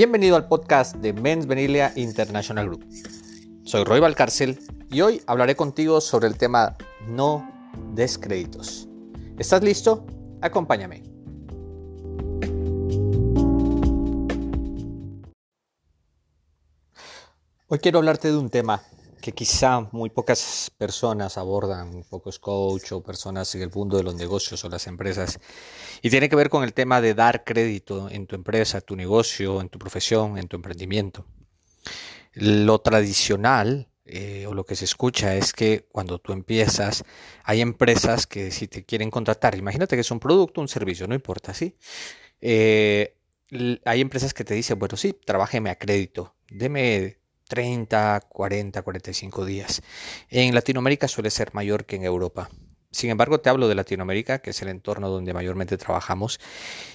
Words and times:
Bienvenido 0.00 0.34
al 0.36 0.48
podcast 0.48 0.96
de 0.96 1.12
Men's 1.12 1.46
Venilia 1.46 1.92
International 1.94 2.64
Group. 2.64 2.86
Soy 3.64 3.84
Roy 3.84 4.00
Valcárcel 4.00 4.58
y 4.90 5.02
hoy 5.02 5.20
hablaré 5.26 5.56
contigo 5.56 6.00
sobre 6.00 6.26
el 6.26 6.38
tema 6.38 6.78
no 7.06 7.46
descréditos. 7.92 8.88
¿Estás 9.38 9.62
listo? 9.62 10.06
Acompáñame. 10.40 11.02
Hoy 17.68 17.78
quiero 17.82 17.98
hablarte 17.98 18.28
de 18.28 18.38
un 18.38 18.48
tema 18.48 18.82
que 19.20 19.32
quizá 19.32 19.88
muy 19.92 20.10
pocas 20.10 20.72
personas 20.76 21.38
abordan, 21.38 22.04
pocos 22.08 22.38
coach 22.38 22.92
o 22.92 23.02
personas 23.02 23.54
en 23.54 23.62
el 23.62 23.70
mundo 23.70 23.96
de 23.96 24.02
los 24.02 24.14
negocios 24.14 24.64
o 24.64 24.68
las 24.68 24.86
empresas, 24.86 25.38
y 26.02 26.10
tiene 26.10 26.28
que 26.28 26.36
ver 26.36 26.50
con 26.50 26.64
el 26.64 26.72
tema 26.72 27.00
de 27.00 27.14
dar 27.14 27.44
crédito 27.44 28.08
en 28.10 28.26
tu 28.26 28.36
empresa, 28.36 28.80
tu 28.80 28.96
negocio, 28.96 29.60
en 29.60 29.68
tu 29.68 29.78
profesión, 29.78 30.38
en 30.38 30.48
tu 30.48 30.56
emprendimiento. 30.56 31.26
Lo 32.32 32.80
tradicional 32.80 33.88
eh, 34.04 34.46
o 34.48 34.54
lo 34.54 34.64
que 34.64 34.74
se 34.74 34.84
escucha 34.84 35.36
es 35.36 35.52
que 35.52 35.86
cuando 35.92 36.18
tú 36.18 36.32
empiezas, 36.32 37.04
hay 37.44 37.60
empresas 37.60 38.26
que 38.26 38.50
si 38.50 38.66
te 38.66 38.84
quieren 38.84 39.10
contratar, 39.10 39.54
imagínate 39.56 39.96
que 39.96 40.00
es 40.00 40.10
un 40.10 40.18
producto, 40.18 40.60
un 40.60 40.68
servicio, 40.68 41.06
no 41.06 41.14
importa, 41.14 41.54
¿sí? 41.54 41.76
Eh, 42.40 43.16
hay 43.84 44.00
empresas 44.00 44.34
que 44.34 44.44
te 44.44 44.54
dicen, 44.54 44.78
bueno, 44.78 44.96
sí, 44.96 45.12
trabájeme 45.12 45.70
a 45.70 45.76
crédito, 45.76 46.34
deme 46.48 47.19
30, 47.50 48.20
40, 48.28 48.80
45 48.80 49.44
días. 49.44 49.82
En 50.28 50.54
Latinoamérica 50.54 51.08
suele 51.08 51.30
ser 51.30 51.52
mayor 51.52 51.84
que 51.84 51.96
en 51.96 52.04
Europa. 52.04 52.48
Sin 52.92 53.10
embargo, 53.10 53.40
te 53.40 53.50
hablo 53.50 53.66
de 53.66 53.74
Latinoamérica, 53.74 54.38
que 54.38 54.50
es 54.50 54.62
el 54.62 54.68
entorno 54.68 55.08
donde 55.08 55.34
mayormente 55.34 55.76
trabajamos, 55.76 56.40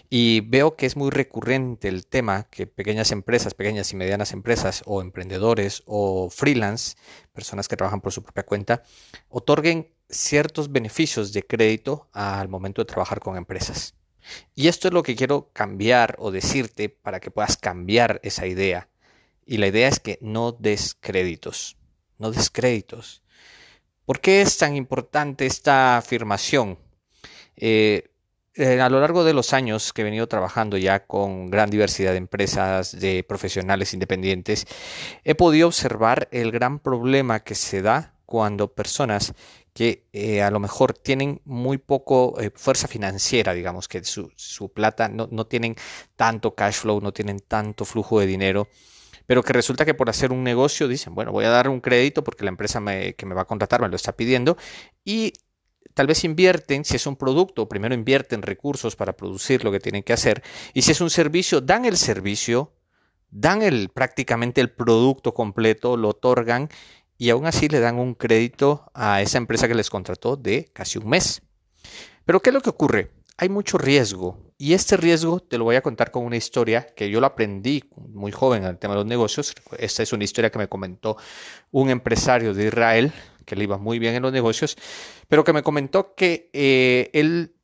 y 0.10 0.42
veo 0.42 0.78
que 0.78 0.86
es 0.86 0.96
muy 0.96 1.10
recurrente 1.10 1.90
el 1.90 2.08
tema 2.08 2.44
que 2.44 2.68
pequeñas 2.68 3.12
empresas, 3.12 3.54
pequeñas 3.54 3.92
y 3.92 3.98
medianas 3.98 4.32
empresas, 4.32 4.82
o 4.86 5.02
emprendedores, 5.02 5.84
o 5.86 6.30
freelance, 6.30 6.96
personas 7.34 7.68
que 7.68 7.76
trabajan 7.76 8.00
por 8.00 8.14
su 8.14 8.24
propia 8.24 8.44
cuenta, 8.44 8.84
otorguen 9.28 9.90
ciertos 10.10 10.72
beneficios 10.72 11.34
de 11.34 11.44
crédito 11.44 12.08
al 12.14 12.48
momento 12.48 12.82
de 12.82 12.86
trabajar 12.86 13.20
con 13.20 13.36
empresas. 13.36 13.96
Y 14.54 14.70
esto 14.70 14.88
es 14.88 14.94
lo 14.94 15.04
que 15.04 15.18
quiero 15.18 15.50
cambiar 15.52 16.16
o 16.20 16.32
decirte 16.32 16.88
para 16.88 17.20
que 17.20 17.32
puedas 17.32 17.58
cambiar 17.58 18.22
esa 18.24 18.48
idea 18.48 18.90
y 19.46 19.58
la 19.58 19.68
idea 19.68 19.88
es 19.88 20.00
que 20.00 20.18
no 20.22 20.52
des 20.52 20.96
créditos, 21.00 21.78
no 22.18 22.32
des 22.32 22.50
créditos. 22.50 23.22
¿Por 24.06 24.20
qué 24.20 24.42
es 24.42 24.58
tan 24.58 24.76
importante 24.76 25.46
esta 25.46 25.98
afirmación? 25.98 26.78
Eh, 27.56 28.10
eh, 28.56 28.80
a 28.80 28.90
lo 28.90 29.00
largo 29.00 29.24
de 29.24 29.34
los 29.34 29.54
años 29.54 29.92
que 29.94 30.02
he 30.02 30.06
venido 30.06 30.28
trabajando 30.28 30.78
ya 30.78 31.06
con 31.06 31.50
gran 31.50 31.70
diversidad 31.70 32.12
de 32.12 32.18
empresas, 32.18 32.98
de 33.00 33.24
profesionales 33.24 33.94
independientes, 33.94 34.66
he 35.24 35.36
podido 35.36 35.68
observar 35.68 36.28
el 36.32 36.52
gran 36.52 36.80
problema 36.80 37.42
que 37.42 37.56
se 37.56 37.82
da 37.82 38.14
cuando 38.26 38.74
personas 38.74 39.34
que 39.74 40.06
eh, 40.14 40.42
a 40.42 40.52
lo 40.52 40.60
mejor 40.60 40.94
tienen 40.94 41.42
muy 41.44 41.78
poco 41.78 42.38
fuerza 42.56 42.88
financiera, 42.88 43.54
digamos, 43.54 43.90
que 43.90 44.04
su, 44.06 44.32
su 44.36 44.70
plata 44.70 45.10
no, 45.10 45.28
no, 45.32 45.46
tienen 45.48 45.76
tanto 46.16 46.56
cash 46.56 46.76
flow, 46.76 47.02
no 47.02 47.12
tienen 47.12 47.42
tanto 47.42 47.84
flujo 47.84 48.22
de 48.22 48.26
dinero, 48.26 48.70
pero 49.26 49.44
que 49.44 49.54
resulta 49.54 49.86
que 49.86 49.94
por 49.94 50.10
hacer 50.10 50.32
un 50.32 50.44
negocio 50.44 50.88
dicen, 50.88 51.16
bueno, 51.16 51.32
voy 51.32 51.46
a 51.46 51.50
dar 51.50 51.70
un 51.70 51.82
crédito 51.82 52.24
porque 52.24 52.44
la 52.44 52.50
empresa 52.50 52.82
que 53.18 53.26
me 53.26 53.36
va 53.36 53.42
a 53.44 53.46
contratar 53.46 53.82
me 53.82 53.90
lo 53.90 53.96
está 53.96 54.16
pidiendo 54.16 54.58
y 55.04 55.34
tal 55.94 56.08
vez 56.08 56.24
invierten, 56.24 56.86
si 56.86 56.96
es 56.96 57.08
un 57.08 57.16
producto, 57.16 57.70
primero 57.70 57.96
invierten 57.96 58.42
recursos 58.42 58.96
para 58.96 59.14
producir 59.14 59.64
lo 59.64 59.72
que 59.72 59.80
tienen 59.80 60.04
que 60.04 60.14
hacer 60.14 60.44
y 60.74 60.82
si 60.82 60.92
es 60.92 61.02
un 61.02 61.10
servicio, 61.10 61.62
dan 61.62 61.86
el 61.86 61.98
servicio, 61.98 62.74
dan 63.30 63.62
el, 63.62 63.90
prácticamente 63.90 64.62
el 64.62 64.72
producto 64.72 65.34
completo, 65.34 65.98
lo 65.98 66.10
otorgan 66.10 66.70
y 67.18 67.30
aún 67.30 67.46
así 67.46 67.68
le 67.68 67.80
dan 67.80 67.98
un 67.98 68.14
crédito 68.14 68.92
a 68.94 69.22
esa 69.22 69.38
empresa 69.38 69.68
que 69.68 69.76
les 69.76 69.90
contrató 69.90 70.36
de 70.36 70.70
casi 70.74 70.98
un 70.98 71.10
mes. 71.10 71.42
Pero 72.26 72.42
¿qué 72.42 72.50
es 72.50 72.54
lo 72.54 72.62
que 72.62 72.70
ocurre? 72.70 73.12
Hay 73.38 73.50
mucho 73.50 73.78
riesgo 73.78 74.45
y 74.58 74.74
este 74.74 74.96
riesgo 74.98 75.40
te 75.40 75.58
lo 75.58 75.66
voy 75.66 75.76
a 75.76 75.82
contar 75.82 76.12
con 76.12 76.24
una 76.24 76.38
historia 76.38 76.88
que 76.96 77.10
yo 77.10 77.20
lo 77.20 77.28
aprendí 77.28 77.84
muy 77.96 78.32
joven 78.32 78.64
en 78.64 78.70
el 78.70 78.78
tema 78.78 78.94
de 78.94 79.00
los 79.00 79.06
negocios. 79.06 79.54
Esta 79.78 80.04
es 80.04 80.14
una 80.14 80.24
historia 80.24 80.50
que 80.50 80.60
me 80.60 80.70
comentó 80.70 81.18
un 81.72 81.90
empresario 81.90 82.54
de 82.54 82.68
Israel 82.68 83.12
que 83.46 83.56
le 83.56 83.66
iba 83.66 83.78
muy 83.78 84.00
bien 84.00 84.16
en 84.16 84.24
los 84.24 84.32
negocios, 84.32 84.78
pero 85.28 85.44
que 85.44 85.54
me 85.54 85.62
comentó 85.62 86.16
que 86.16 86.50
eh, 86.54 87.10
él 87.14 87.56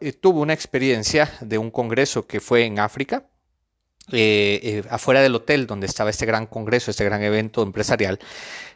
eh, 0.00 0.12
tuvo 0.12 0.40
una 0.40 0.52
experiencia 0.52 1.30
de 1.40 1.56
un 1.56 1.70
congreso 1.70 2.26
que 2.26 2.40
fue 2.40 2.64
en 2.64 2.78
África, 2.78 3.26
eh, 4.12 4.82
afuera 4.90 5.22
del 5.22 5.34
hotel 5.36 5.66
donde 5.66 5.86
estaba 5.86 6.10
este 6.10 6.26
gran 6.26 6.46
congreso, 6.46 6.90
este 6.90 7.04
gran 7.04 7.22
evento 7.22 7.62
empresarial, 7.62 8.18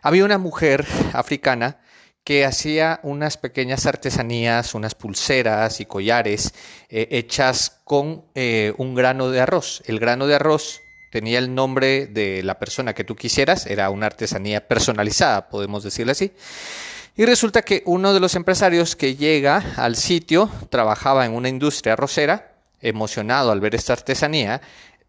había 0.00 0.24
una 0.24 0.38
mujer 0.38 0.86
africana 1.12 1.80
que 2.24 2.46
hacía 2.46 3.00
unas 3.02 3.36
pequeñas 3.36 3.84
artesanías, 3.84 4.74
unas 4.74 4.94
pulseras 4.94 5.80
y 5.80 5.86
collares 5.86 6.54
eh, 6.88 7.06
hechas 7.10 7.80
con 7.84 8.24
eh, 8.34 8.72
un 8.78 8.94
grano 8.94 9.30
de 9.30 9.40
arroz. 9.40 9.82
El 9.84 10.00
grano 10.00 10.26
de 10.26 10.34
arroz 10.34 10.80
tenía 11.12 11.38
el 11.38 11.54
nombre 11.54 12.06
de 12.06 12.42
la 12.42 12.58
persona 12.58 12.94
que 12.94 13.04
tú 13.04 13.14
quisieras, 13.14 13.66
era 13.66 13.90
una 13.90 14.06
artesanía 14.06 14.66
personalizada, 14.66 15.48
podemos 15.50 15.84
decirle 15.84 16.12
así. 16.12 16.32
Y 17.16 17.26
resulta 17.26 17.62
que 17.62 17.82
uno 17.86 18.12
de 18.12 18.20
los 18.20 18.34
empresarios 18.34 18.96
que 18.96 19.14
llega 19.14 19.62
al 19.76 19.94
sitio 19.94 20.50
trabajaba 20.70 21.26
en 21.26 21.32
una 21.32 21.48
industria 21.48 21.92
arrocera, 21.92 22.54
emocionado 22.80 23.52
al 23.52 23.60
ver 23.60 23.74
esta 23.74 23.92
artesanía, 23.92 24.60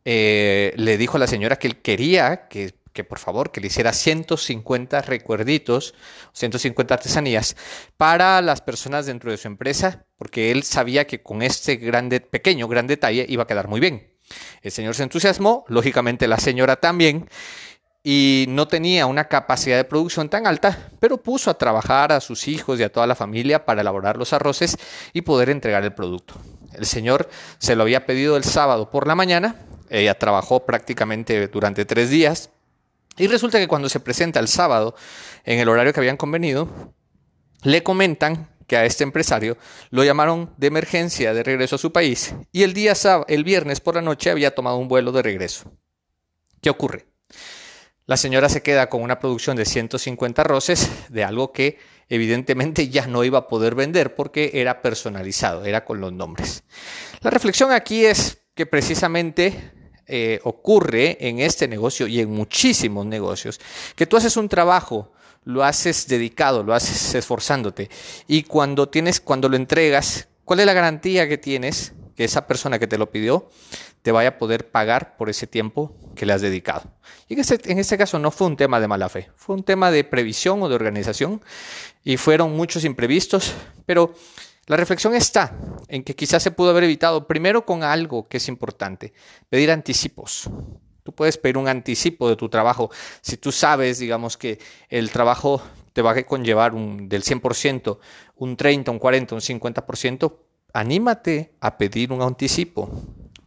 eh, 0.04 0.74
le 0.76 0.98
dijo 0.98 1.18
a 1.18 1.20
la 1.22 1.28
señora 1.28 1.56
que 1.56 1.68
él 1.68 1.78
quería 1.78 2.48
que 2.48 2.76
que 2.96 3.04
por 3.04 3.20
favor 3.20 3.52
que 3.52 3.62
le 3.62 3.68
hiciera 3.68 3.94
150 3.94 5.02
recuerditos, 5.02 5.94
150 6.32 6.94
artesanías 6.94 7.56
para 7.98 8.42
las 8.42 8.62
personas 8.62 9.06
dentro 9.06 9.30
de 9.30 9.38
su 9.38 9.48
empresa, 9.48 10.06
porque 10.18 10.50
él 10.50 10.64
sabía 10.64 11.06
que 11.06 11.22
con 11.22 11.44
este 11.44 11.76
grande, 11.76 12.22
pequeño, 12.22 12.68
gran 12.70 12.88
detalle 12.88 13.26
iba 13.28 13.44
a 13.44 13.48
quedar 13.48 13.68
muy 13.68 13.82
bien. 13.82 14.16
El 14.62 14.72
señor 14.72 14.96
se 14.96 15.04
entusiasmó, 15.04 15.66
lógicamente 15.68 16.28
la 16.28 16.40
señora 16.40 16.78
también, 16.78 17.30
y 18.02 18.46
no 18.48 18.68
tenía 18.68 19.08
una 19.08 19.28
capacidad 19.28 19.76
de 19.76 19.84
producción 19.84 20.30
tan 20.30 20.48
alta, 20.48 20.90
pero 21.00 21.22
puso 21.22 21.52
a 21.52 21.58
trabajar 21.58 22.14
a 22.14 22.22
sus 22.22 22.48
hijos 22.48 22.80
y 22.80 22.84
a 22.84 22.92
toda 22.92 23.08
la 23.08 23.16
familia 23.16 23.66
para 23.66 23.82
elaborar 23.82 24.16
los 24.16 24.32
arroces 24.32 24.78
y 25.12 25.22
poder 25.22 25.50
entregar 25.50 25.84
el 25.84 25.94
producto. 25.94 26.36
El 26.74 26.86
señor 26.86 27.30
se 27.58 27.76
lo 27.76 27.84
había 27.84 28.06
pedido 28.06 28.38
el 28.38 28.46
sábado 28.46 28.90
por 28.90 29.06
la 29.06 29.16
mañana, 29.16 29.56
ella 29.90 30.18
trabajó 30.18 30.66
prácticamente 30.66 31.48
durante 31.48 31.86
tres 31.86 32.10
días, 32.10 32.52
y 33.18 33.28
resulta 33.28 33.60
que 33.60 33.68
cuando 33.68 33.90
se 33.90 34.00
presenta 34.00 34.40
el 34.40 34.48
sábado, 34.48 34.96
en 35.44 35.60
el 35.60 35.70
horario 35.70 35.94
que 35.94 36.00
habían 36.00 36.18
convenido, 36.18 36.94
le 37.64 37.84
comentan 37.84 38.50
que 38.68 38.78
a 38.78 38.86
este 38.86 39.04
empresario 39.04 39.58
lo 39.90 40.04
llamaron 40.04 40.54
de 40.58 40.68
emergencia 40.68 41.34
de 41.34 41.44
regreso 41.44 41.76
a 41.76 41.80
su 41.80 41.92
país 41.92 42.34
y 42.52 42.64
el 42.64 42.74
día 42.74 42.94
el 43.28 43.44
viernes 43.44 43.80
por 43.80 43.96
la 43.96 44.02
noche 44.02 44.32
había 44.32 44.56
tomado 44.56 44.78
un 44.78 44.88
vuelo 44.88 45.12
de 45.12 45.22
regreso. 45.22 45.72
¿Qué 46.62 46.70
ocurre? 46.70 47.06
La 48.08 48.18
señora 48.18 48.50
se 48.50 48.62
queda 48.62 48.90
con 48.90 49.02
una 49.02 49.20
producción 49.20 49.58
de 49.58 49.66
150 49.66 50.44
roces 50.44 50.90
de 51.10 51.24
algo 51.24 51.52
que 51.52 51.80
evidentemente 52.08 52.90
ya 52.90 53.08
no 53.08 53.24
iba 53.24 53.40
a 53.40 53.48
poder 53.48 53.74
vender 53.74 54.16
porque 54.16 54.52
era 54.54 54.82
personalizado, 54.82 55.66
era 55.66 55.86
con 55.86 56.02
los 56.02 56.14
nombres. 56.14 56.64
La 57.22 57.32
reflexión 57.32 57.72
aquí 57.72 58.06
es 58.06 58.44
que 58.54 58.66
precisamente 58.68 59.72
eh, 60.08 60.40
ocurre 60.44 61.18
en 61.28 61.40
este 61.40 61.68
negocio 61.68 62.08
y 62.08 62.20
en 62.20 62.30
muchísimos 62.30 63.06
negocios, 63.06 63.60
que 63.96 64.06
tú 64.06 64.18
haces 64.18 64.38
un 64.38 64.50
trabajo, 64.50 65.12
lo 65.44 65.64
haces 65.64 66.08
dedicado, 66.08 66.64
lo 66.64 66.74
haces 66.74 67.16
esforzándote 67.16 67.90
y 68.28 68.44
cuando 68.44 68.90
tienes, 68.90 69.20
cuando 69.20 69.50
lo 69.50 69.56
entregas, 69.56 70.28
¿cuál 70.44 70.60
es 70.60 70.66
la 70.66 70.74
garantía 70.74 71.28
que 71.28 71.38
tienes 71.38 71.94
que 72.16 72.24
esa 72.24 72.48
persona 72.48 72.80
que 72.80 72.88
te 72.88 72.98
lo 72.98 73.12
pidió 73.12 73.50
te 74.02 74.12
vaya 74.12 74.30
a 74.30 74.38
poder 74.38 74.70
pagar 74.70 75.18
por 75.18 75.30
ese 75.30 75.48
tiempo 75.48 75.96
que 76.16 76.26
le 76.26 76.34
has 76.34 76.42
dedicado? 76.42 76.84
Y 77.28 77.34
en 77.34 77.40
este, 77.40 77.72
en 77.72 77.80
este 77.80 77.98
caso 77.98 78.20
no 78.20 78.32
fue 78.32 78.48
un 78.48 78.58
tema 78.58 78.80
de 78.80 78.88
mala 78.88 79.10
fe, 79.10 79.30
fue 79.36 79.56
un 79.56 79.64
tema 79.64 79.92
de 79.92 80.04
previsión 80.04 80.62
o 80.62 80.70
de 80.70 80.76
organización 80.76 81.42
y 82.04 82.18
fueron 82.18 82.56
muchos 82.56 82.86
imprevistos, 82.86 83.54
pero 83.86 84.14
la 84.68 84.78
reflexión 84.78 85.14
está 85.16 85.58
en 85.88 86.04
que 86.04 86.16
quizás 86.16 86.42
se 86.42 86.52
pudo 86.52 86.72
haber 86.72 86.86
evitado 86.86 87.28
primero 87.28 87.66
con 87.66 87.84
algo 87.84 88.28
que 88.28 88.38
es 88.38 88.48
importante, 88.48 89.14
pedir 89.50 89.70
anticipos. 89.70 90.50
Tú 91.04 91.14
puedes 91.14 91.38
pedir 91.38 91.60
un 91.60 91.68
anticipo 91.68 92.28
de 92.28 92.36
tu 92.36 92.50
trabajo. 92.50 92.90
Si 93.22 93.38
tú 93.38 93.52
sabes, 93.52 94.00
digamos, 94.00 94.38
que 94.38 94.58
el 94.90 95.12
trabajo 95.12 95.62
te 95.94 96.02
va 96.02 96.12
a 96.12 96.24
conllevar 96.24 96.74
un, 96.74 97.08
del 97.08 97.24
100%, 97.24 98.00
un 98.38 98.58
30, 98.58 98.90
un 98.90 98.98
40, 98.98 99.36
un 99.36 99.42
50%, 99.42 100.36
anímate 100.74 101.54
a 101.62 101.78
pedir 101.78 102.12
un 102.12 102.24
anticipo. 102.24 102.90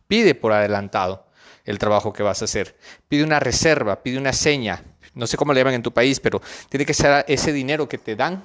Pide 0.07 0.37
por 0.37 0.53
adelantado 0.53 1.27
el 1.65 1.79
trabajo 1.79 2.13
que 2.13 2.23
vas 2.23 2.43
a 2.43 2.45
hacer. 2.45 2.77
Pide 3.09 3.25
una 3.25 3.41
reserva, 3.41 4.05
pide 4.05 4.19
una 4.19 4.33
seña. 4.33 4.85
No 5.15 5.27
sé 5.27 5.37
cómo 5.37 5.53
le 5.53 5.59
llaman 5.59 5.75
en 5.75 5.83
tu 5.83 5.93
país, 5.93 6.21
pero 6.21 6.41
tiene 6.69 6.87
que 6.87 6.95
ser 6.95 7.25
ese 7.27 7.53
dinero 7.53 7.89
que 7.89 7.99
te 7.99 8.15
dan 8.15 8.45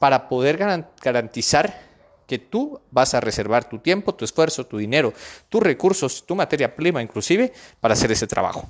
para 0.00 0.28
poder 0.28 0.58
garantizar 1.00 1.89
que 2.30 2.38
tú 2.38 2.80
vas 2.92 3.12
a 3.14 3.20
reservar 3.20 3.68
tu 3.68 3.80
tiempo, 3.80 4.14
tu 4.14 4.24
esfuerzo, 4.24 4.64
tu 4.64 4.78
dinero, 4.78 5.12
tus 5.48 5.60
recursos, 5.60 6.24
tu 6.24 6.36
materia 6.36 6.76
prima 6.76 7.02
inclusive 7.02 7.52
para 7.80 7.94
hacer 7.94 8.12
ese 8.12 8.28
trabajo. 8.28 8.68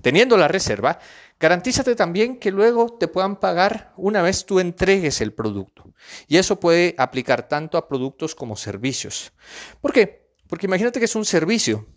Teniendo 0.00 0.36
la 0.36 0.46
reserva, 0.46 1.00
garantízate 1.40 1.96
también 1.96 2.38
que 2.38 2.52
luego 2.52 2.96
te 3.00 3.08
puedan 3.08 3.34
pagar 3.34 3.92
una 3.96 4.22
vez 4.22 4.46
tú 4.46 4.60
entregues 4.60 5.20
el 5.20 5.32
producto. 5.32 5.92
Y 6.28 6.36
eso 6.36 6.60
puede 6.60 6.94
aplicar 6.98 7.48
tanto 7.48 7.76
a 7.76 7.88
productos 7.88 8.36
como 8.36 8.54
servicios. 8.54 9.32
¿Por 9.80 9.92
qué? 9.92 10.30
Porque 10.46 10.66
imagínate 10.66 11.00
que 11.00 11.06
es 11.06 11.16
un 11.16 11.24
servicio. 11.24 11.88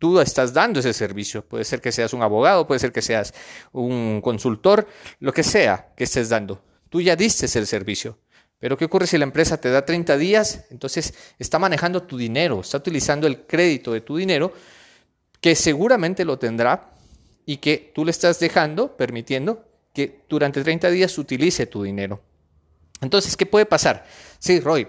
Tú 0.00 0.18
estás 0.18 0.52
dando 0.52 0.80
ese 0.80 0.92
servicio. 0.92 1.46
Puede 1.46 1.62
ser 1.64 1.80
que 1.80 1.92
seas 1.92 2.12
un 2.12 2.22
abogado, 2.22 2.66
puede 2.66 2.80
ser 2.80 2.90
que 2.90 3.02
seas 3.02 3.32
un 3.70 4.20
consultor, 4.20 4.88
lo 5.20 5.32
que 5.32 5.44
sea 5.44 5.92
que 5.96 6.02
estés 6.02 6.28
dando. 6.28 6.60
Tú 6.90 7.00
ya 7.00 7.14
diste 7.14 7.46
el 7.56 7.68
servicio. 7.68 8.18
Pero 8.58 8.76
¿qué 8.76 8.86
ocurre 8.86 9.06
si 9.06 9.18
la 9.18 9.24
empresa 9.24 9.60
te 9.60 9.70
da 9.70 9.84
30 9.84 10.16
días? 10.16 10.64
Entonces 10.70 11.14
está 11.38 11.58
manejando 11.58 12.02
tu 12.02 12.16
dinero, 12.16 12.60
está 12.60 12.78
utilizando 12.78 13.26
el 13.26 13.46
crédito 13.46 13.92
de 13.92 14.00
tu 14.00 14.16
dinero, 14.16 14.52
que 15.40 15.54
seguramente 15.54 16.24
lo 16.24 16.38
tendrá 16.38 16.94
y 17.44 17.58
que 17.58 17.92
tú 17.94 18.04
le 18.04 18.10
estás 18.10 18.40
dejando, 18.40 18.96
permitiendo 18.96 19.68
que 19.92 20.24
durante 20.28 20.62
30 20.62 20.90
días 20.90 21.16
utilice 21.18 21.66
tu 21.66 21.82
dinero. 21.82 22.22
Entonces, 23.00 23.36
¿qué 23.36 23.46
puede 23.46 23.66
pasar? 23.66 24.06
Sí, 24.38 24.60
Roy, 24.60 24.86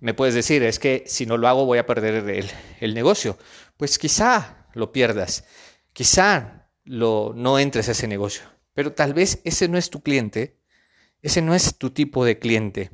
me 0.00 0.14
puedes 0.14 0.34
decir, 0.34 0.62
es 0.62 0.78
que 0.78 1.04
si 1.06 1.26
no 1.26 1.36
lo 1.36 1.48
hago 1.48 1.64
voy 1.64 1.78
a 1.78 1.86
perder 1.86 2.48
el, 2.80 2.94
negocio. 2.94 3.36
Pues 3.76 3.98
quizá 3.98 4.66
lo 4.74 4.92
pierdas, 4.92 5.44
quizá 5.92 6.68
lo, 6.84 7.32
no 7.34 7.58
entres 7.58 7.88
a 7.88 7.92
ese 7.92 8.06
negocio, 8.06 8.44
pero 8.74 8.92
tal 8.92 9.14
vez 9.14 9.40
ese 9.44 9.68
no 9.68 9.78
es 9.78 9.90
tu 9.90 10.02
cliente, 10.02 10.57
ese 11.22 11.42
no 11.42 11.54
es 11.54 11.76
tu 11.76 11.90
tipo 11.90 12.24
de 12.24 12.38
cliente. 12.38 12.90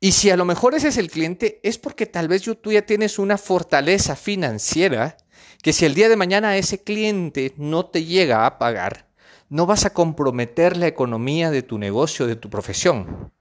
Y 0.00 0.12
si 0.12 0.30
a 0.30 0.36
lo 0.36 0.44
mejor 0.44 0.74
ese 0.74 0.88
es 0.88 0.96
el 0.96 1.10
cliente, 1.10 1.60
es 1.62 1.78
porque 1.78 2.06
tal 2.06 2.28
vez 2.28 2.42
tú 2.42 2.72
ya 2.72 2.82
tienes 2.82 3.18
una 3.18 3.36
fortaleza 3.36 4.14
financiera 4.14 5.16
que 5.62 5.72
si 5.72 5.84
el 5.84 5.94
día 5.94 6.08
de 6.08 6.16
mañana 6.16 6.56
ese 6.56 6.82
cliente 6.82 7.52
no 7.56 7.86
te 7.86 8.04
llega 8.04 8.46
a 8.46 8.58
pagar, 8.58 9.08
no 9.48 9.66
vas 9.66 9.86
a 9.86 9.92
comprometer 9.92 10.76
la 10.76 10.86
economía 10.86 11.50
de 11.50 11.62
tu 11.62 11.78
negocio, 11.78 12.26
de 12.26 12.36
tu 12.36 12.48
profesión. 12.48 13.32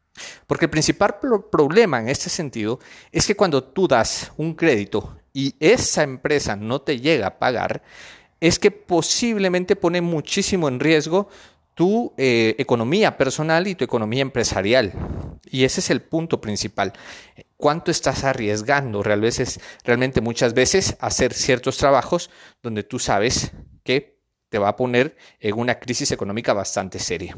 Porque 0.48 0.66
el 0.66 0.72
principal 0.72 1.18
problema 1.52 2.00
en 2.00 2.10
este 2.10 2.30
sentido 2.30 2.80
es 3.12 3.28
que 3.28 3.36
cuando 3.36 3.63
tú 3.63 3.88
das 3.88 4.31
un 4.38 4.56
crédito 4.56 5.16
y 5.31 5.54
esa 5.60 6.02
empresa 6.02 6.56
no 6.56 6.81
te 6.81 7.00
llega 7.00 7.28
a 7.28 7.40
pagar, 7.40 7.84
es 8.40 8.58
que 8.58 8.72
posiblemente 8.72 9.75
pone 9.75 10.02
muchísimo 10.02 10.68
en 10.68 10.80
riesgo 10.80 11.30
tu 11.77 12.12
eh, 12.18 12.56
economía 12.57 13.18
personal 13.18 13.68
y 13.68 13.75
tu 13.75 13.83
economía 13.83 14.24
empresarial. 14.24 14.94
Y 15.45 15.63
ese 15.63 15.79
es 15.79 15.91
el 15.91 16.01
punto 16.01 16.41
principal. 16.41 16.91
¿Cuánto 17.56 17.91
estás 17.91 18.24
arriesgando 18.24 19.03
realmente, 19.03 19.45
realmente 19.83 20.19
muchas 20.19 20.56
veces 20.56 20.97
hacer 21.00 21.35
ciertos 21.35 21.77
trabajos 21.77 22.31
donde 22.63 22.81
tú 22.81 22.97
sabes 22.97 23.51
que 23.83 24.18
te 24.50 24.57
va 24.57 24.69
a 24.69 24.75
poner 24.75 25.15
en 25.39 25.53
una 25.53 25.77
crisis 25.79 26.09
económica 26.12 26.51
bastante 26.51 26.97
seria? 26.97 27.38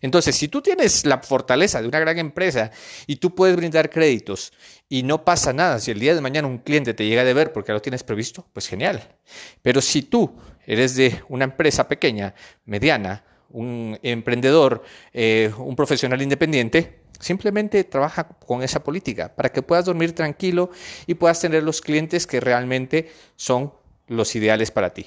Entonces, 0.00 0.36
si 0.36 0.46
tú 0.46 0.62
tienes 0.62 1.04
la 1.04 1.18
fortaleza 1.18 1.82
de 1.82 1.88
una 1.88 1.98
gran 1.98 2.16
empresa 2.16 2.70
y 3.08 3.16
tú 3.16 3.34
puedes 3.34 3.56
brindar 3.56 3.90
créditos 3.90 4.52
y 4.88 5.02
no 5.02 5.24
pasa 5.24 5.52
nada, 5.52 5.80
si 5.80 5.90
el 5.90 5.98
día 5.98 6.14
de 6.14 6.20
mañana 6.20 6.46
un 6.46 6.58
cliente 6.58 6.94
te 6.94 7.06
llega 7.06 7.22
a 7.22 7.24
deber 7.24 7.52
porque 7.52 7.72
lo 7.72 7.82
tienes 7.82 8.04
previsto, 8.04 8.46
pues 8.52 8.68
genial. 8.68 9.16
Pero 9.62 9.80
si 9.80 10.02
tú 10.02 10.32
eres 10.64 10.94
de 10.94 11.24
una 11.28 11.42
empresa 11.42 11.88
pequeña, 11.88 12.36
mediana, 12.66 13.24
un 13.50 13.98
emprendedor, 14.02 14.82
eh, 15.12 15.52
un 15.58 15.76
profesional 15.76 16.20
independiente, 16.22 17.00
simplemente 17.18 17.84
trabaja 17.84 18.24
con 18.24 18.62
esa 18.62 18.82
política 18.82 19.34
para 19.34 19.50
que 19.50 19.62
puedas 19.62 19.84
dormir 19.84 20.14
tranquilo 20.14 20.70
y 21.06 21.14
puedas 21.14 21.40
tener 21.40 21.62
los 21.62 21.80
clientes 21.80 22.26
que 22.26 22.40
realmente 22.40 23.12
son 23.36 23.72
los 24.06 24.34
ideales 24.34 24.70
para 24.70 24.90
ti. 24.90 25.06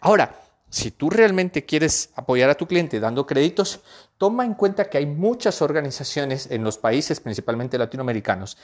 Ahora, 0.00 0.40
si 0.70 0.90
tú 0.90 1.08
realmente 1.10 1.64
quieres 1.64 2.10
apoyar 2.14 2.50
a 2.50 2.54
tu 2.54 2.66
cliente 2.66 3.00
dando 3.00 3.26
créditos, 3.26 3.80
toma 4.18 4.44
en 4.44 4.54
cuenta 4.54 4.88
que 4.88 4.98
hay 4.98 5.06
muchas 5.06 5.62
organizaciones 5.62 6.50
en 6.50 6.62
los 6.62 6.76
países, 6.76 7.20
principalmente 7.20 7.78
latinoamericanos, 7.78 8.58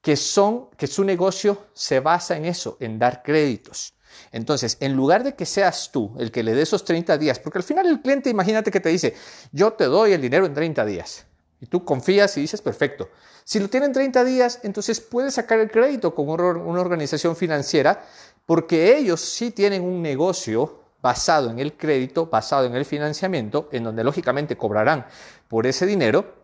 que 0.00 0.16
son 0.16 0.70
que 0.76 0.86
su 0.86 1.04
negocio 1.04 1.66
se 1.72 2.00
basa 2.00 2.36
en 2.36 2.44
eso, 2.44 2.76
en 2.80 2.98
dar 2.98 3.22
créditos. 3.22 3.92
Entonces, 4.32 4.76
en 4.80 4.94
lugar 4.94 5.24
de 5.24 5.34
que 5.34 5.46
seas 5.46 5.90
tú 5.92 6.14
el 6.18 6.30
que 6.30 6.42
le 6.42 6.54
dé 6.54 6.62
esos 6.62 6.84
30 6.84 7.18
días, 7.18 7.38
porque 7.38 7.58
al 7.58 7.64
final 7.64 7.86
el 7.86 8.00
cliente, 8.00 8.30
imagínate 8.30 8.70
que 8.70 8.80
te 8.80 8.88
dice, 8.88 9.14
yo 9.52 9.72
te 9.72 9.84
doy 9.84 10.12
el 10.12 10.20
dinero 10.20 10.46
en 10.46 10.54
30 10.54 10.84
días. 10.84 11.26
Y 11.60 11.66
tú 11.66 11.84
confías 11.84 12.36
y 12.36 12.42
dices, 12.42 12.62
perfecto. 12.62 13.10
Si 13.44 13.58
lo 13.58 13.68
tienen 13.68 13.92
30 13.92 14.24
días, 14.24 14.60
entonces 14.62 15.00
puedes 15.00 15.34
sacar 15.34 15.58
el 15.58 15.70
crédito 15.70 16.14
con 16.14 16.28
una 16.28 16.80
organización 16.80 17.34
financiera, 17.34 18.04
porque 18.46 18.96
ellos 18.96 19.20
sí 19.20 19.50
tienen 19.50 19.82
un 19.82 20.00
negocio 20.02 20.82
basado 21.00 21.50
en 21.50 21.58
el 21.58 21.76
crédito, 21.76 22.26
basado 22.26 22.66
en 22.66 22.74
el 22.74 22.84
financiamiento, 22.84 23.68
en 23.72 23.84
donde 23.84 24.04
lógicamente 24.04 24.56
cobrarán 24.56 25.06
por 25.48 25.66
ese 25.66 25.86
dinero, 25.86 26.34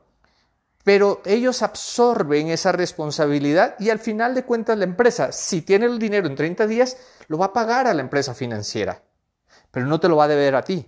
pero 0.84 1.22
ellos 1.24 1.62
absorben 1.62 2.48
esa 2.48 2.70
responsabilidad 2.70 3.74
y 3.78 3.88
al 3.88 3.98
final 3.98 4.34
de 4.34 4.44
cuentas 4.44 4.76
la 4.76 4.84
empresa, 4.84 5.32
si 5.32 5.62
tiene 5.62 5.86
el 5.86 5.98
dinero 5.98 6.26
en 6.28 6.36
30 6.36 6.66
días, 6.66 6.98
lo 7.26 7.38
va 7.38 7.46
a 7.46 7.52
pagar 7.52 7.86
a 7.86 7.94
la 7.94 8.02
empresa 8.02 8.34
financiera, 8.34 9.02
pero 9.70 9.86
no 9.86 9.98
te 9.98 10.08
lo 10.08 10.16
va 10.16 10.24
a 10.24 10.28
deber 10.28 10.54
a 10.54 10.62
ti. 10.62 10.86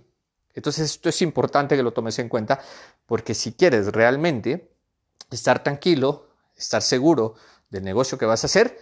Entonces 0.53 0.91
esto 0.91 1.09
es 1.09 1.21
importante 1.23 1.75
que 1.75 1.83
lo 1.83 1.93
tomes 1.93 2.17
en 2.19 2.29
cuenta 2.29 2.59
porque 3.07 3.33
si 3.33 3.53
quieres 3.53 3.87
realmente 3.87 4.71
estar 5.31 5.63
tranquilo, 5.63 6.27
estar 6.55 6.81
seguro 6.83 7.33
del 7.69 7.83
negocio 7.83 8.19
que 8.19 8.25
vas 8.25 8.43
a 8.43 8.47
hacer, 8.47 8.79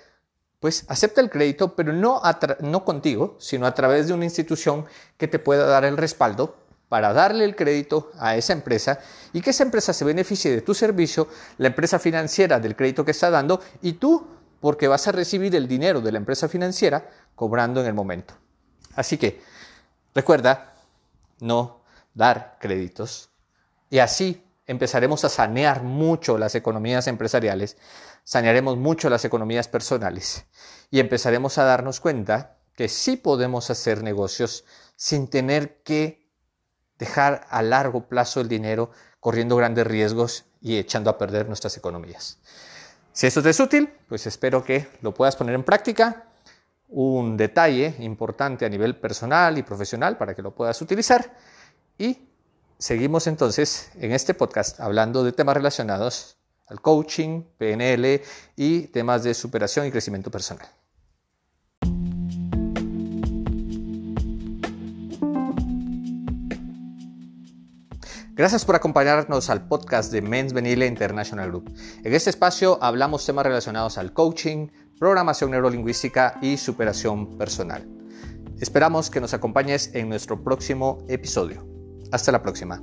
pues 0.59 0.85
acepta 0.89 1.21
el 1.21 1.29
crédito, 1.29 1.75
pero 1.75 1.94
no, 1.94 2.21
no 2.59 2.85
contigo, 2.85 3.38
sino 3.39 3.65
a 3.65 3.73
través 3.73 4.07
de 4.07 4.13
una 4.13 4.25
institución 4.25 4.85
que 5.17 5.27
te 5.27 5.39
pueda 5.39 5.65
dar 5.65 5.85
el 5.85 5.95
respaldo 5.95 6.64
para 6.89 7.13
darle 7.13 7.45
el 7.45 7.55
crédito 7.55 8.11
a 8.19 8.35
esa 8.35 8.53
empresa 8.53 8.99
y 9.33 9.41
que 9.41 9.49
esa 9.49 9.63
empresa 9.63 9.93
se 9.93 10.05
beneficie 10.05 10.51
de 10.51 10.61
tu 10.61 10.73
servicio, 10.73 11.27
la 11.57 11.67
empresa 11.67 11.99
financiera 11.99 12.59
del 12.59 12.75
crédito 12.75 13.03
que 13.03 13.11
está 13.11 13.29
dando 13.29 13.61
y 13.81 13.93
tú 13.93 14.27
porque 14.59 14.87
vas 14.87 15.07
a 15.07 15.11
recibir 15.11 15.55
el 15.55 15.67
dinero 15.67 16.01
de 16.01 16.11
la 16.11 16.17
empresa 16.17 16.47
financiera 16.47 17.09
cobrando 17.35 17.81
en 17.81 17.87
el 17.87 17.93
momento. 17.93 18.35
Así 18.95 19.17
que 19.17 19.41
recuerda 20.13 20.73
no 21.39 21.81
dar 22.13 22.57
créditos 22.59 23.29
y 23.89 23.99
así 23.99 24.43
empezaremos 24.67 25.23
a 25.25 25.29
sanear 25.29 25.83
mucho 25.83 26.38
las 26.38 26.55
economías 26.55 27.07
empresariales, 27.07 27.77
sanearemos 28.23 28.77
mucho 28.77 29.09
las 29.09 29.25
economías 29.25 29.67
personales 29.67 30.45
y 30.89 31.00
empezaremos 31.00 31.57
a 31.57 31.65
darnos 31.65 32.00
cuenta 32.00 32.57
que 32.75 32.89
sí 32.89 33.17
podemos 33.17 33.69
hacer 33.69 34.03
negocios 34.03 34.65
sin 34.95 35.27
tener 35.27 35.81
que 35.83 36.25
dejar 36.97 37.45
a 37.49 37.61
largo 37.61 38.07
plazo 38.07 38.41
el 38.41 38.47
dinero 38.47 38.91
corriendo 39.19 39.55
grandes 39.55 39.87
riesgos 39.87 40.45
y 40.61 40.77
echando 40.77 41.09
a 41.09 41.17
perder 41.17 41.47
nuestras 41.47 41.77
economías. 41.77 42.39
Si 43.11 43.27
esto 43.27 43.41
te 43.41 43.49
es 43.49 43.59
útil, 43.59 43.89
pues 44.09 44.27
espero 44.27 44.63
que 44.63 44.87
lo 45.01 45.13
puedas 45.13 45.35
poner 45.35 45.55
en 45.55 45.63
práctica. 45.63 46.25
Un 46.89 47.37
detalle 47.37 47.95
importante 47.99 48.65
a 48.65 48.69
nivel 48.69 48.95
personal 48.95 49.57
y 49.57 49.63
profesional 49.63 50.17
para 50.17 50.35
que 50.35 50.41
lo 50.41 50.51
puedas 50.53 50.81
utilizar. 50.81 51.37
Y 51.97 52.27
seguimos 52.77 53.27
entonces 53.27 53.89
en 53.95 54.11
este 54.11 54.33
podcast 54.33 54.79
hablando 54.79 55.23
de 55.23 55.31
temas 55.31 55.55
relacionados 55.55 56.37
al 56.67 56.81
coaching, 56.81 57.43
PNL 57.57 58.21
y 58.55 58.87
temas 58.87 59.23
de 59.23 59.33
superación 59.33 59.85
y 59.85 59.91
crecimiento 59.91 60.29
personal. 60.29 60.67
Gracias 68.36 68.65
por 68.65 68.75
acompañarnos 68.75 69.50
al 69.50 69.65
podcast 69.65 70.12
de 70.12 70.22
Men's 70.22 70.51
Venile 70.51 70.86
International 70.88 71.48
Group. 71.48 71.74
En 72.04 72.13
este 72.13 72.30
espacio 72.30 72.77
hablamos 72.84 73.25
temas 73.25 73.46
relacionados 73.46 73.98
al 73.98 74.12
coaching, 74.12 74.68
programación 75.00 75.51
neurolingüística 75.51 76.38
y 76.42 76.58
superación 76.58 77.38
personal. 77.38 77.88
Esperamos 78.60 79.10
que 79.10 79.22
nos 79.22 79.34
acompañes 79.34 79.89
en 79.94 80.10
nuestro 80.10 80.44
próximo 80.44 80.98
episodio. 81.08 81.65
Hasta 82.12 82.34
la 82.34 82.42
próxima. 82.42 82.82